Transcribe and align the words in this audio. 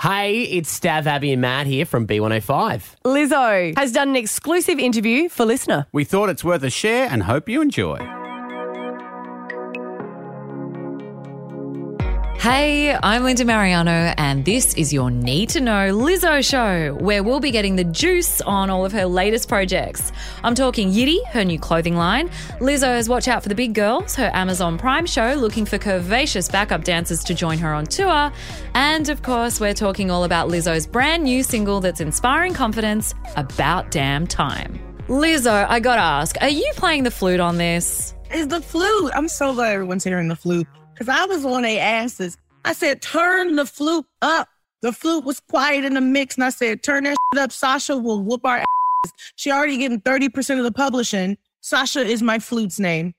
Hey, 0.00 0.42
it's 0.42 0.78
Stav, 0.78 1.06
Abby, 1.06 1.32
and 1.32 1.42
Matt 1.42 1.66
here 1.66 1.84
from 1.84 2.06
B105. 2.06 3.02
Lizzo 3.04 3.76
has 3.76 3.90
done 3.90 4.10
an 4.10 4.16
exclusive 4.16 4.78
interview 4.78 5.28
for 5.28 5.44
LiSTNR. 5.44 5.86
We 5.90 6.04
thought 6.04 6.28
it's 6.28 6.44
worth 6.44 6.62
a 6.62 6.70
share 6.70 7.08
and 7.10 7.24
hope 7.24 7.48
you 7.48 7.60
enjoy. 7.60 7.98
Hey, 12.38 12.94
I'm 12.94 13.24
Linda 13.24 13.44
Marigliano, 13.44 14.14
and 14.16 14.44
this 14.44 14.72
is 14.74 14.92
your 14.92 15.10
Need 15.10 15.48
to 15.50 15.60
Know 15.60 15.92
Lizzo 15.92 16.48
show, 16.48 16.94
where 16.94 17.24
we'll 17.24 17.40
be 17.40 17.50
getting 17.50 17.74
the 17.74 17.82
juice 17.82 18.40
on 18.42 18.70
all 18.70 18.84
of 18.84 18.92
her 18.92 19.06
latest 19.06 19.48
projects. 19.48 20.12
I'm 20.44 20.54
talking 20.54 20.92
Yitty, 20.92 21.26
her 21.30 21.44
new 21.44 21.58
clothing 21.58 21.96
line, 21.96 22.28
Lizzo's 22.60 23.08
Watch 23.08 23.26
Out 23.26 23.42
for 23.42 23.48
the 23.48 23.56
Big 23.56 23.74
Girls, 23.74 24.14
her 24.14 24.30
Amazon 24.34 24.78
Prime 24.78 25.04
show 25.04 25.34
looking 25.34 25.64
for 25.64 25.78
curvaceous 25.78 26.50
backup 26.50 26.84
dancers 26.84 27.24
to 27.24 27.34
join 27.34 27.58
her 27.58 27.74
on 27.74 27.86
tour, 27.86 28.32
and 28.74 29.08
of 29.08 29.22
course, 29.22 29.58
we're 29.58 29.74
talking 29.74 30.08
all 30.08 30.22
about 30.22 30.48
Lizzo's 30.48 30.86
brand 30.86 31.24
new 31.24 31.42
single 31.42 31.80
that's 31.80 32.00
inspiring 32.00 32.54
confidence, 32.54 33.14
About 33.34 33.90
Damn 33.90 34.28
Time. 34.28 34.78
Lizzo, 35.08 35.66
I 35.68 35.80
gotta 35.80 36.02
ask, 36.02 36.36
are 36.40 36.48
you 36.48 36.70
playing 36.76 37.02
the 37.02 37.10
flute 37.10 37.40
on 37.40 37.58
this? 37.58 38.14
Is 38.32 38.46
the 38.46 38.60
flute. 38.60 39.10
I'm 39.14 39.26
so 39.26 39.54
glad 39.54 39.72
everyone's 39.72 40.04
hearing 40.04 40.28
the 40.28 40.36
flute 40.36 40.68
because 40.98 41.08
I 41.08 41.26
was 41.26 41.44
on 41.44 41.62
their 41.62 41.80
asses. 41.80 42.36
I 42.64 42.72
said, 42.72 43.00
turn 43.00 43.56
the 43.56 43.66
flute 43.66 44.06
up. 44.20 44.48
The 44.82 44.92
flute 44.92 45.24
was 45.24 45.40
quiet 45.40 45.84
in 45.84 45.94
the 45.94 46.00
mix, 46.00 46.34
and 46.34 46.44
I 46.44 46.50
said, 46.50 46.82
turn 46.82 47.04
that 47.04 47.16
shit 47.32 47.42
up. 47.42 47.52
Sasha 47.52 47.96
will 47.96 48.22
whoop 48.22 48.44
our 48.44 48.58
ass. 48.58 49.12
She 49.36 49.50
already 49.50 49.78
getting 49.78 50.00
30% 50.00 50.58
of 50.58 50.64
the 50.64 50.72
publishing. 50.72 51.36
Sasha 51.60 52.00
is 52.00 52.22
my 52.22 52.38
flute's 52.38 52.78
name. 52.80 53.14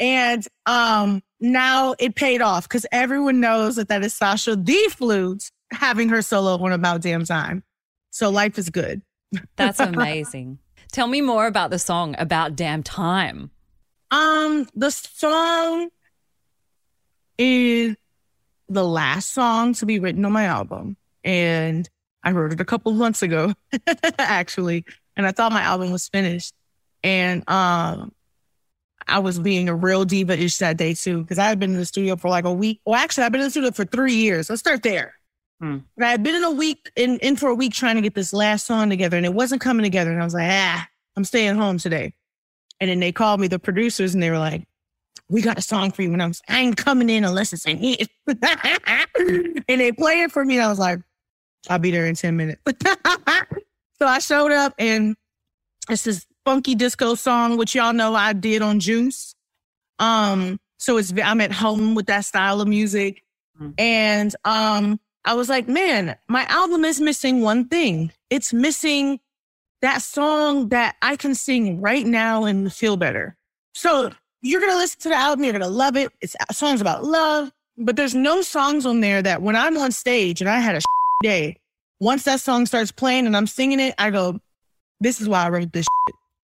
And 0.00 0.44
um, 0.66 1.22
now 1.40 1.94
it 1.98 2.16
paid 2.16 2.42
off 2.42 2.64
because 2.64 2.86
everyone 2.90 3.40
knows 3.40 3.76
that 3.76 3.88
that 3.88 4.04
is 4.04 4.14
Sasha, 4.14 4.56
the 4.56 4.88
flute, 4.90 5.50
having 5.70 6.08
her 6.08 6.22
solo 6.22 6.62
on 6.64 6.72
About 6.72 7.00
Damn 7.00 7.24
Time. 7.24 7.62
So 8.10 8.30
life 8.30 8.58
is 8.58 8.70
good. 8.70 9.02
That's 9.56 9.80
amazing. 9.80 10.58
Tell 10.92 11.06
me 11.06 11.20
more 11.20 11.46
about 11.46 11.70
the 11.70 11.78
song 11.78 12.14
About 12.18 12.56
Damn 12.56 12.82
Time. 12.82 13.50
Um, 14.10 14.68
the 14.74 14.90
song 14.90 15.90
is 17.38 17.96
the 18.68 18.84
last 18.84 19.32
song 19.32 19.74
to 19.74 19.86
be 19.86 19.98
written 19.98 20.24
on 20.24 20.32
my 20.32 20.44
album. 20.44 20.96
And 21.22 21.88
I 22.22 22.32
wrote 22.32 22.52
it 22.52 22.60
a 22.60 22.64
couple 22.64 22.92
months 22.92 23.22
ago, 23.22 23.52
actually. 24.18 24.84
And 25.16 25.26
I 25.26 25.32
thought 25.32 25.52
my 25.52 25.62
album 25.62 25.92
was 25.92 26.08
finished. 26.08 26.54
And 27.02 27.48
um 27.48 28.12
I 29.06 29.18
was 29.18 29.38
being 29.38 29.68
a 29.68 29.74
real 29.74 30.04
diva 30.04 30.38
ish 30.38 30.58
that 30.58 30.76
day 30.76 30.94
too, 30.94 31.22
because 31.22 31.38
I 31.38 31.46
had 31.46 31.58
been 31.58 31.72
in 31.72 31.76
the 31.76 31.84
studio 31.84 32.16
for 32.16 32.28
like 32.28 32.44
a 32.44 32.52
week. 32.52 32.80
Well, 32.86 32.98
actually, 32.98 33.24
I've 33.24 33.32
been 33.32 33.42
in 33.42 33.48
the 33.48 33.50
studio 33.50 33.70
for 33.70 33.84
three 33.84 34.14
years. 34.14 34.48
Let's 34.48 34.60
start 34.60 34.82
there. 34.82 35.14
Hmm. 35.60 35.78
But 35.96 36.06
I 36.06 36.10
had 36.10 36.22
been 36.22 36.34
in 36.34 36.44
a 36.44 36.50
week 36.50 36.90
in, 36.96 37.18
in 37.18 37.36
for 37.36 37.48
a 37.48 37.54
week 37.54 37.74
trying 37.74 37.96
to 37.96 38.00
get 38.00 38.14
this 38.14 38.32
last 38.32 38.66
song 38.66 38.90
together 38.90 39.16
and 39.16 39.26
it 39.26 39.34
wasn't 39.34 39.60
coming 39.60 39.84
together. 39.84 40.10
And 40.10 40.20
I 40.20 40.24
was 40.24 40.34
like, 40.34 40.50
ah, 40.50 40.88
I'm 41.16 41.24
staying 41.24 41.56
home 41.56 41.78
today. 41.78 42.14
And 42.80 42.90
then 42.90 43.00
they 43.00 43.12
called 43.12 43.40
me, 43.40 43.46
the 43.46 43.58
producers, 43.58 44.14
and 44.14 44.22
they 44.22 44.30
were 44.30 44.38
like, 44.38 44.66
we 45.28 45.42
got 45.42 45.58
a 45.58 45.62
song 45.62 45.90
for 45.90 46.02
you. 46.02 46.12
And 46.12 46.22
I 46.22 46.26
was, 46.26 46.42
I 46.48 46.60
ain't 46.60 46.76
coming 46.76 47.08
in 47.08 47.24
unless 47.24 47.52
it's 47.52 47.66
a 47.66 47.74
hit. 47.74 48.08
and 48.26 49.80
they 49.80 49.92
play 49.92 50.22
it 50.22 50.32
for 50.32 50.44
me. 50.44 50.56
And 50.56 50.64
I 50.64 50.68
was 50.68 50.78
like, 50.78 51.00
I'll 51.68 51.78
be 51.78 51.90
there 51.90 52.06
in 52.06 52.14
10 52.14 52.36
minutes. 52.36 52.60
so 53.98 54.06
I 54.06 54.18
showed 54.18 54.52
up 54.52 54.74
and 54.78 55.16
it's 55.88 56.04
this 56.04 56.26
funky 56.44 56.74
disco 56.74 57.14
song, 57.14 57.56
which 57.56 57.74
y'all 57.74 57.92
know 57.92 58.14
I 58.14 58.32
did 58.32 58.62
on 58.62 58.80
Juice. 58.80 59.34
Um, 59.98 60.60
so 60.78 60.98
it's 60.98 61.12
I'm 61.22 61.40
at 61.40 61.52
home 61.52 61.94
with 61.94 62.06
that 62.06 62.24
style 62.24 62.60
of 62.60 62.68
music. 62.68 63.22
Mm-hmm. 63.58 63.70
And 63.78 64.36
um, 64.44 65.00
I 65.24 65.34
was 65.34 65.48
like, 65.48 65.68
man, 65.68 66.16
my 66.28 66.44
album 66.46 66.84
is 66.84 67.00
missing 67.00 67.40
one 67.40 67.68
thing. 67.68 68.12
It's 68.28 68.52
missing 68.52 69.20
that 69.80 70.02
song 70.02 70.68
that 70.68 70.96
I 71.02 71.16
can 71.16 71.34
sing 71.34 71.80
right 71.80 72.06
now 72.06 72.44
and 72.44 72.72
feel 72.72 72.96
better. 72.96 73.36
So 73.74 74.12
you're 74.44 74.60
gonna 74.60 74.76
listen 74.76 75.00
to 75.00 75.08
the 75.08 75.14
album, 75.14 75.42
you're 75.42 75.54
gonna 75.54 75.66
love 75.66 75.96
it. 75.96 76.12
It's 76.20 76.36
songs 76.52 76.82
about 76.82 77.02
love, 77.02 77.50
but 77.78 77.96
there's 77.96 78.14
no 78.14 78.42
songs 78.42 78.84
on 78.84 79.00
there 79.00 79.22
that 79.22 79.40
when 79.40 79.56
I'm 79.56 79.78
on 79.78 79.90
stage 79.90 80.42
and 80.42 80.50
I 80.50 80.60
had 80.60 80.76
a 80.76 80.80
day, 81.22 81.56
once 81.98 82.24
that 82.24 82.40
song 82.40 82.66
starts 82.66 82.92
playing 82.92 83.26
and 83.26 83.34
I'm 83.34 83.46
singing 83.46 83.80
it, 83.80 83.94
I 83.96 84.10
go, 84.10 84.38
"This 85.00 85.20
is 85.20 85.28
why 85.28 85.44
I 85.44 85.48
wrote 85.48 85.72
this." 85.72 85.86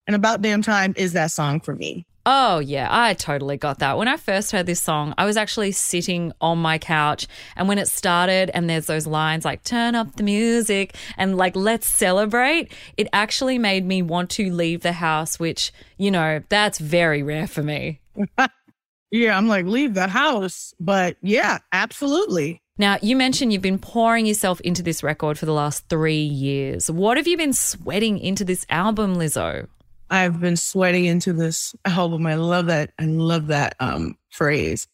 And 0.07 0.15
about 0.15 0.43
damn 0.43 0.61
time 0.61 0.93
is 0.97 1.15
that 1.15 1.31
song 1.31 1.61
for 1.61 1.75
me. 1.75 2.05
Oh, 2.29 2.59
yeah, 2.59 2.89
I 2.91 3.15
totally 3.15 3.57
got 3.57 3.79
that. 3.79 3.97
When 3.97 4.09
I 4.09 4.17
first 4.17 4.51
heard 4.51 4.67
this 4.67 4.83
song, 4.83 5.15
I 5.17 5.25
was 5.25 5.37
actually 5.37 5.71
sitting 5.71 6.33
on 6.41 6.59
my 6.59 6.77
couch. 6.77 7.29
And 7.55 7.69
when 7.69 7.79
it 7.79 7.87
started, 7.87 8.51
and 8.53 8.69
there's 8.69 8.87
those 8.87 9.07
lines 9.07 9.45
like, 9.45 9.63
turn 9.63 9.95
up 9.95 10.17
the 10.17 10.25
music 10.25 10.97
and 11.17 11.37
like, 11.37 11.55
let's 11.55 11.87
celebrate, 11.87 12.73
it 12.97 13.07
actually 13.13 13.59
made 13.59 13.87
me 13.87 14.03
want 14.03 14.31
to 14.31 14.53
leave 14.53 14.81
the 14.81 14.91
house, 14.91 15.39
which, 15.39 15.73
you 15.99 16.11
know, 16.11 16.43
that's 16.49 16.81
very 16.81 17.23
rare 17.23 17.47
for 17.47 17.63
me. 17.63 18.01
yeah, 19.13 19.39
I'm 19.39 19.47
like, 19.47 19.67
leave 19.67 19.95
the 19.95 20.09
house. 20.09 20.75
But 20.81 21.19
yeah, 21.23 21.59
absolutely. 21.73 22.61
Now, 22.77 22.99
you 23.01 23.15
mentioned 23.15 23.53
you've 23.53 23.63
been 23.63 23.79
pouring 23.79 24.27
yourself 24.27 24.61
into 24.63 24.83
this 24.83 25.05
record 25.05 25.39
for 25.39 25.47
the 25.47 25.53
last 25.53 25.89
three 25.89 26.25
years. 26.25 26.91
What 26.91 27.19
have 27.19 27.29
you 27.29 27.37
been 27.37 27.53
sweating 27.53 28.19
into 28.19 28.45
this 28.45 28.67
album, 28.69 29.15
Lizzo? 29.15 29.69
I've 30.11 30.41
been 30.41 30.57
sweating 30.57 31.05
into 31.07 31.33
this 31.33 31.75
album. 31.85 32.27
I 32.27 32.35
love 32.35 32.67
that. 32.67 32.93
I 32.99 33.07
love 33.07 33.49
that 33.49 33.75
um, 33.81 34.17
phrase. 34.31 34.87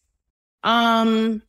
Um, 0.63 1.43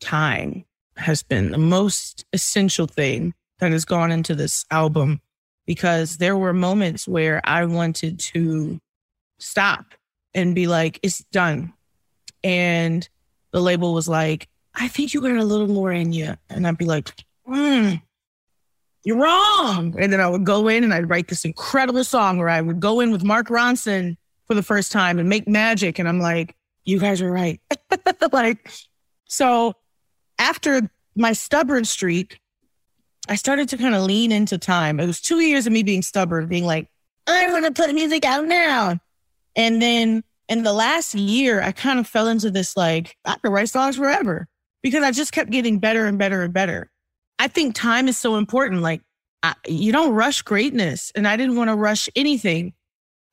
time 0.00 0.64
has 0.96 1.22
been 1.22 1.50
the 1.50 1.58
most 1.58 2.24
essential 2.32 2.86
thing 2.86 3.34
that 3.58 3.72
has 3.72 3.84
gone 3.84 4.12
into 4.12 4.34
this 4.34 4.64
album 4.70 5.20
because 5.66 6.18
there 6.18 6.36
were 6.36 6.52
moments 6.52 7.08
where 7.08 7.40
I 7.44 7.64
wanted 7.64 8.20
to 8.20 8.80
stop 9.38 9.86
and 10.34 10.54
be 10.54 10.66
like, 10.66 11.00
it's 11.02 11.24
done. 11.32 11.72
And 12.44 13.08
the 13.50 13.60
label 13.60 13.94
was 13.94 14.08
like, 14.08 14.48
I 14.74 14.88
think 14.88 15.14
you 15.14 15.20
got 15.20 15.32
a 15.32 15.44
little 15.44 15.66
more 15.66 15.92
in 15.92 16.12
you. 16.12 16.36
And 16.50 16.66
I'd 16.66 16.78
be 16.78 16.84
like, 16.84 17.12
mm, 17.48 18.00
you're 19.06 19.16
wrong. 19.16 19.94
And 20.00 20.12
then 20.12 20.20
I 20.20 20.26
would 20.26 20.42
go 20.42 20.66
in 20.66 20.82
and 20.82 20.92
I'd 20.92 21.08
write 21.08 21.28
this 21.28 21.44
incredible 21.44 22.02
song 22.02 22.38
where 22.38 22.48
I 22.48 22.60
would 22.60 22.80
go 22.80 22.98
in 22.98 23.12
with 23.12 23.22
Mark 23.22 23.46
Ronson 23.46 24.16
for 24.48 24.54
the 24.54 24.64
first 24.64 24.90
time 24.90 25.20
and 25.20 25.28
make 25.28 25.46
magic. 25.46 26.00
And 26.00 26.08
I'm 26.08 26.18
like, 26.18 26.56
you 26.84 26.98
guys 26.98 27.22
are 27.22 27.30
right. 27.30 27.60
like, 28.32 28.68
so 29.26 29.74
after 30.40 30.90
my 31.14 31.34
stubborn 31.34 31.84
streak, 31.84 32.40
I 33.28 33.36
started 33.36 33.68
to 33.68 33.76
kind 33.76 33.94
of 33.94 34.02
lean 34.02 34.32
into 34.32 34.58
time. 34.58 34.98
It 34.98 35.06
was 35.06 35.20
two 35.20 35.38
years 35.38 35.68
of 35.68 35.72
me 35.72 35.84
being 35.84 36.02
stubborn, 36.02 36.48
being 36.48 36.64
like, 36.64 36.88
I 37.28 37.46
want 37.52 37.64
to 37.64 37.70
put 37.70 37.94
music 37.94 38.24
out 38.24 38.46
now. 38.46 38.98
And 39.54 39.80
then 39.80 40.24
in 40.48 40.64
the 40.64 40.72
last 40.72 41.14
year, 41.14 41.62
I 41.62 41.70
kind 41.70 42.00
of 42.00 42.08
fell 42.08 42.26
into 42.26 42.50
this 42.50 42.76
like, 42.76 43.16
I 43.24 43.36
could 43.36 43.52
write 43.52 43.68
songs 43.68 43.94
forever 43.94 44.48
because 44.82 45.04
I 45.04 45.12
just 45.12 45.30
kept 45.30 45.50
getting 45.50 45.78
better 45.78 46.06
and 46.06 46.18
better 46.18 46.42
and 46.42 46.52
better. 46.52 46.90
I 47.38 47.48
think 47.48 47.74
time 47.74 48.08
is 48.08 48.18
so 48.18 48.36
important. 48.36 48.82
Like, 48.82 49.02
I, 49.42 49.54
you 49.66 49.92
don't 49.92 50.12
rush 50.12 50.42
greatness. 50.42 51.12
And 51.14 51.28
I 51.28 51.36
didn't 51.36 51.56
want 51.56 51.68
to 51.68 51.76
rush 51.76 52.08
anything. 52.16 52.72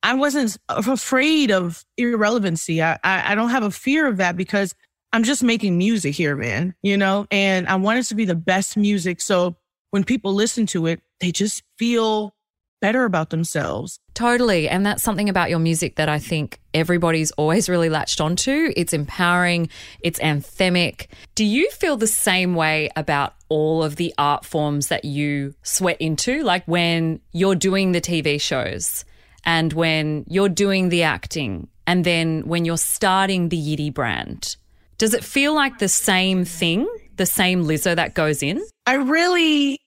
I 0.02 0.14
wasn't 0.14 0.58
afraid 0.68 1.50
of 1.50 1.84
irrelevancy. 1.96 2.82
I, 2.82 2.98
I, 3.02 3.32
I 3.32 3.34
don't 3.34 3.50
have 3.50 3.62
a 3.62 3.70
fear 3.70 4.06
of 4.06 4.18
that 4.18 4.36
because 4.36 4.74
I'm 5.12 5.22
just 5.22 5.42
making 5.42 5.78
music 5.78 6.14
here, 6.14 6.36
man, 6.36 6.74
you 6.82 6.96
know, 6.96 7.26
and 7.30 7.66
I 7.68 7.76
want 7.76 8.00
it 8.00 8.02
to 8.04 8.14
be 8.14 8.24
the 8.24 8.34
best 8.34 8.76
music. 8.76 9.20
So 9.20 9.56
when 9.92 10.04
people 10.04 10.34
listen 10.34 10.66
to 10.66 10.86
it, 10.86 11.00
they 11.20 11.32
just 11.32 11.62
feel 11.78 12.34
better 12.80 13.04
about 13.04 13.30
themselves. 13.30 13.98
Totally. 14.14 14.68
And 14.68 14.86
that's 14.86 15.02
something 15.02 15.28
about 15.28 15.50
your 15.50 15.58
music 15.58 15.96
that 15.96 16.08
I 16.08 16.20
think 16.20 16.60
everybody's 16.72 17.32
always 17.32 17.68
really 17.68 17.88
latched 17.88 18.20
onto. 18.20 18.72
It's 18.76 18.92
empowering, 18.92 19.68
it's 20.00 20.20
anthemic. 20.20 21.08
Do 21.34 21.44
you 21.44 21.68
feel 21.70 21.96
the 21.96 22.06
same 22.06 22.54
way 22.54 22.90
about 22.94 23.34
all 23.48 23.82
of 23.82 23.96
the 23.96 24.14
art 24.16 24.44
forms 24.44 24.86
that 24.86 25.04
you 25.04 25.54
sweat 25.64 25.96
into? 25.98 26.44
Like 26.44 26.64
when 26.66 27.20
you're 27.32 27.56
doing 27.56 27.90
the 27.90 28.00
TV 28.00 28.40
shows 28.40 29.04
and 29.44 29.72
when 29.72 30.24
you're 30.28 30.48
doing 30.48 30.90
the 30.90 31.02
acting 31.02 31.66
and 31.86 32.04
then 32.04 32.42
when 32.46 32.64
you're 32.64 32.76
starting 32.78 33.48
the 33.48 33.58
Yitty 33.60 33.92
brand? 33.92 34.56
Does 34.96 35.12
it 35.12 35.24
feel 35.24 35.54
like 35.54 35.78
the 35.78 35.88
same 35.88 36.44
thing, 36.44 36.88
the 37.16 37.26
same 37.26 37.64
Lizzo 37.64 37.96
that 37.96 38.14
goes 38.14 38.44
in? 38.44 38.64
I 38.86 38.94
really 38.94 39.80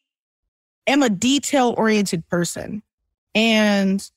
am 0.85 1.01
a 1.01 1.09
detail 1.09 1.73
oriented 1.77 2.27
person. 2.27 2.83
And 3.33 4.07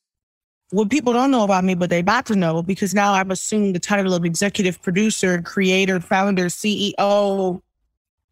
what 0.71 0.91
people 0.91 1.13
don't 1.13 1.31
know 1.31 1.45
about 1.45 1.65
me, 1.65 1.75
but 1.75 1.91
they 1.91 2.01
about 2.01 2.27
to 2.27 2.37
know 2.37 2.63
because 2.63 2.95
now 2.95 3.13
I've 3.13 3.31
assumed 3.31 3.75
the 3.75 3.81
title 3.81 4.15
of 4.15 4.25
executive 4.25 4.81
producer, 4.81 5.43
creator, 5.43 6.01
founder, 6.01 6.47
CEO. 6.47 7.61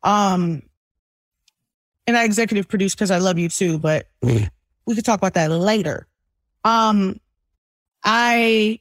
Um, 0.03 0.63
and 2.07 2.17
I 2.17 2.25
executive 2.25 2.69
produce 2.69 2.95
because 2.95 3.11
I 3.11 3.19
love 3.19 3.39
you 3.39 3.49
too, 3.49 3.79
but 3.79 4.07
mm. 4.23 4.49
we 4.87 4.95
could 4.95 5.05
talk 5.05 5.19
about 5.19 5.35
that 5.35 5.51
later. 5.51 6.07
Um, 6.65 7.21
I 8.05 8.81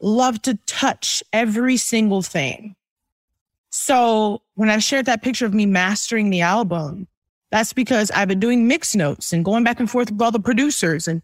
love 0.00 0.42
to 0.42 0.58
touch 0.66 1.22
every 1.32 1.76
single 1.76 2.22
thing. 2.22 2.74
So 3.70 4.42
when 4.54 4.68
I 4.68 4.78
shared 4.78 5.06
that 5.06 5.22
picture 5.22 5.46
of 5.46 5.54
me 5.54 5.64
mastering 5.66 6.30
the 6.30 6.40
album, 6.40 7.06
That's 7.50 7.72
because 7.72 8.10
I've 8.12 8.28
been 8.28 8.40
doing 8.40 8.68
mix 8.68 8.94
notes 8.94 9.32
and 9.32 9.44
going 9.44 9.64
back 9.64 9.80
and 9.80 9.90
forth 9.90 10.10
with 10.10 10.20
all 10.22 10.30
the 10.30 10.40
producers. 10.40 11.08
And 11.08 11.22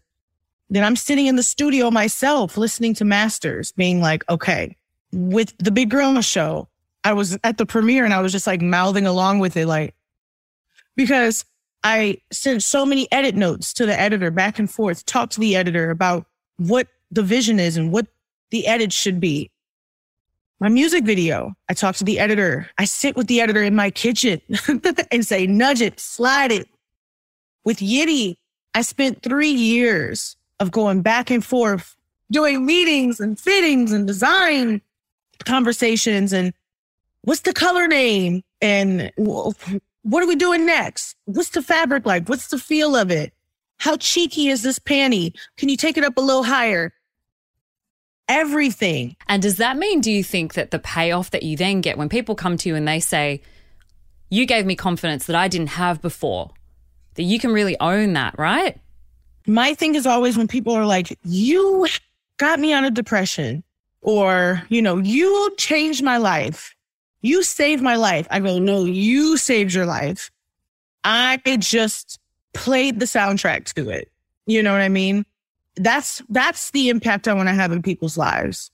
then 0.69 0.83
I'm 0.83 0.95
sitting 0.95 1.27
in 1.27 1.35
the 1.35 1.43
studio 1.43 1.89
myself 1.91 2.57
listening 2.57 2.93
to 2.95 3.05
masters, 3.05 3.71
being 3.71 4.01
like, 4.01 4.29
okay, 4.29 4.75
with 5.11 5.57
the 5.57 5.71
Big 5.71 5.89
Girl 5.89 6.19
show, 6.21 6.67
I 7.03 7.13
was 7.13 7.37
at 7.43 7.57
the 7.57 7.65
premiere 7.65 8.03
and 8.03 8.13
I 8.13 8.21
was 8.21 8.31
just 8.31 8.47
like 8.47 8.61
mouthing 8.61 9.07
along 9.07 9.39
with 9.39 9.55
it, 9.55 9.65
like, 9.65 9.95
because 10.95 11.45
I 11.83 12.17
sent 12.31 12.63
so 12.63 12.85
many 12.85 13.09
edit 13.11 13.35
notes 13.35 13.73
to 13.75 13.85
the 13.85 13.97
editor 13.97 14.29
back 14.29 14.59
and 14.59 14.69
forth, 14.69 15.05
talk 15.05 15.29
to 15.31 15.39
the 15.39 15.55
editor 15.55 15.89
about 15.89 16.25
what 16.57 16.87
the 17.11 17.23
vision 17.23 17.59
is 17.59 17.77
and 17.77 17.93
what 17.93 18.07
the 18.49 18.67
edit 18.67 18.91
should 18.91 19.19
be. 19.19 19.51
My 20.59 20.69
music 20.69 21.05
video, 21.05 21.53
I 21.69 21.75
talk 21.75 21.95
to 21.97 22.03
the 22.03 22.19
editor. 22.19 22.67
I 22.79 22.85
sit 22.85 23.15
with 23.15 23.27
the 23.27 23.39
editor 23.39 23.63
in 23.63 23.75
my 23.75 23.91
kitchen 23.91 24.41
and 25.11 25.25
say, 25.25 25.45
nudge 25.45 25.81
it, 25.81 25.99
slide 25.99 26.51
it. 26.51 26.67
With 27.63 27.77
Yitty, 27.77 28.37
I 28.73 28.81
spent 28.81 29.21
three 29.21 29.51
years 29.51 30.35
of 30.59 30.71
going 30.71 31.01
back 31.01 31.29
and 31.29 31.43
forth, 31.45 31.95
doing 32.31 32.65
meetings 32.65 33.19
and 33.19 33.39
fittings 33.39 33.91
and 33.91 34.07
design 34.07 34.81
conversations 35.45 36.33
and 36.33 36.53
what's 37.21 37.41
the 37.41 37.53
color 37.53 37.87
name 37.87 38.43
and 38.61 39.11
what 39.17 40.23
are 40.23 40.27
we 40.27 40.35
doing 40.35 40.65
next? 40.65 41.15
What's 41.25 41.49
the 41.49 41.61
fabric 41.61 42.05
like? 42.05 42.27
What's 42.27 42.47
the 42.47 42.57
feel 42.57 42.95
of 42.95 43.11
it? 43.11 43.33
How 43.77 43.97
cheeky 43.97 44.47
is 44.47 44.63
this 44.63 44.79
panty? 44.79 45.37
Can 45.57 45.69
you 45.69 45.77
take 45.77 45.97
it 45.97 46.03
up 46.03 46.17
a 46.17 46.21
little 46.21 46.43
higher? 46.43 46.93
Everything. 48.27 49.15
And 49.27 49.41
does 49.41 49.57
that 49.57 49.77
mean, 49.77 50.01
do 50.01 50.11
you 50.11 50.23
think 50.23 50.55
that 50.55 50.71
the 50.71 50.79
payoff 50.79 51.31
that 51.31 51.43
you 51.43 51.55
then 51.55 51.81
get 51.81 51.97
when 51.97 52.09
people 52.09 52.35
come 52.35 52.57
to 52.57 52.69
you 52.69 52.75
and 52.75 52.87
they 52.87 52.99
say, 52.99 53.41
you 54.29 54.45
gave 54.45 54.65
me 54.65 54.75
confidence 54.75 55.25
that 55.27 55.35
I 55.35 55.47
didn't 55.47 55.67
have 55.67 56.01
before, 56.01 56.51
that 57.13 57.23
you 57.23 57.39
can 57.39 57.51
really 57.51 57.79
own 57.79 58.13
that, 58.13 58.37
right? 58.37 58.79
My 59.47 59.73
thing 59.73 59.95
is 59.95 60.05
always 60.05 60.37
when 60.37 60.47
people 60.47 60.73
are 60.73 60.85
like, 60.85 61.17
you 61.23 61.87
got 62.37 62.59
me 62.59 62.73
out 62.73 62.83
of 62.83 62.93
depression 62.93 63.63
or, 64.01 64.61
you 64.69 64.81
know, 64.81 64.97
you 64.97 65.53
changed 65.57 66.03
my 66.03 66.17
life. 66.17 66.75
You 67.21 67.43
saved 67.43 67.81
my 67.81 67.95
life. 67.95 68.27
I 68.29 68.39
go, 68.39 68.59
no, 68.59 68.83
you 68.85 69.37
saved 69.37 69.73
your 69.73 69.85
life. 69.85 70.29
I 71.03 71.39
just 71.59 72.19
played 72.53 72.99
the 72.99 73.05
soundtrack 73.05 73.73
to 73.73 73.89
it. 73.89 74.11
You 74.45 74.61
know 74.61 74.71
what 74.71 74.81
I 74.81 74.89
mean? 74.89 75.25
That's 75.75 76.21
that's 76.29 76.71
the 76.71 76.89
impact 76.89 77.27
I 77.27 77.33
want 77.33 77.49
to 77.49 77.55
have 77.55 77.71
in 77.71 77.81
people's 77.81 78.17
lives. 78.17 78.71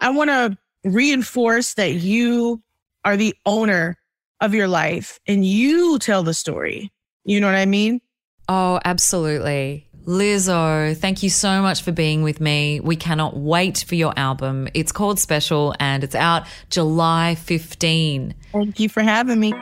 I 0.00 0.10
want 0.10 0.30
to 0.30 0.58
reinforce 0.84 1.74
that 1.74 1.92
you 1.92 2.62
are 3.04 3.16
the 3.16 3.34
owner 3.46 3.96
of 4.40 4.54
your 4.54 4.68
life 4.68 5.20
and 5.26 5.44
you 5.44 5.98
tell 5.98 6.22
the 6.22 6.34
story. 6.34 6.92
You 7.24 7.40
know 7.40 7.46
what 7.46 7.56
I 7.56 7.66
mean? 7.66 8.00
Oh, 8.48 8.80
absolutely. 8.84 9.83
Lizzo, 10.06 10.94
thank 10.94 11.22
you 11.22 11.30
so 11.30 11.62
much 11.62 11.82
for 11.82 11.90
being 11.90 12.22
with 12.22 12.38
me. 12.38 12.78
We 12.80 12.94
cannot 12.94 13.36
wait 13.36 13.84
for 13.88 13.94
your 13.94 14.12
album. 14.18 14.68
It's 14.74 14.92
called 14.92 15.18
Special 15.18 15.74
and 15.80 16.04
it's 16.04 16.14
out 16.14 16.46
July 16.68 17.36
15. 17.36 18.34
Thank 18.52 18.80
you 18.80 18.88
for 18.90 19.02
having 19.02 19.40
me. 19.40 19.54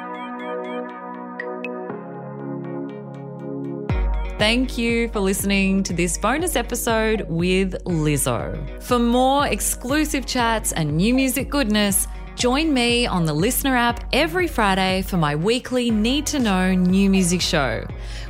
Thank 4.39 4.77
you 4.77 5.09
for 5.11 5.21
listening 5.21 5.85
to 5.85 5.93
this 5.93 6.19
bonus 6.19 6.56
episode 6.56 7.27
with 7.29 7.75
Lizzo. 7.85 8.83
For 8.83 8.99
more 8.99 9.47
exclusive 9.47 10.27
chats 10.27 10.73
and 10.73 10.97
new 10.97 11.15
music 11.15 11.49
goodness, 11.49 12.09
join 12.37 12.73
me 12.73 13.06
on 13.06 13.25
the 13.25 13.34
LiSTNR 13.34 13.76
app 13.76 14.05
every 14.12 14.46
Friday 14.46 15.02
for 15.02 15.17
my 15.17 15.37
weekly 15.37 15.90
Need 15.90 16.26
to 16.26 16.38
Know 16.38 16.75
new 16.75 17.11
music 17.11 17.40
show, 17.40 17.84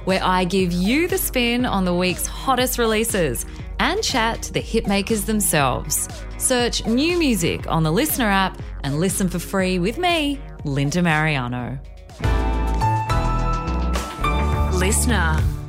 where 0.04 0.22
I 0.22 0.44
give 0.44 0.72
you 0.72 1.08
the 1.08 1.19
spin 1.19 1.64
on 1.64 1.84
the 1.84 1.94
week's 1.94 2.26
hottest 2.26 2.78
releases 2.78 3.46
and 3.78 4.02
chat 4.02 4.43
to 4.43 4.52
the 4.52 4.60
hitmakers 4.60 5.26
themselves. 5.26 6.08
Search 6.38 6.84
new 6.87 7.19
music 7.19 7.66
on 7.69 7.82
the 7.82 7.93
LiSTNR 7.93 8.31
app 8.31 8.60
and 8.84 8.99
listen 8.99 9.28
for 9.28 9.38
free 9.38 9.78
with 9.78 9.99
me, 9.99 10.40
Linda 10.64 11.00
Marigliano. 11.00 11.78
LiSTNR. 14.72 15.62